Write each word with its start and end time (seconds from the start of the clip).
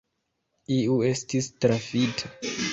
Iu 0.77 0.97
estis 1.11 1.53
trafita. 1.67 2.35